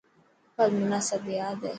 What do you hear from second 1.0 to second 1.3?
سب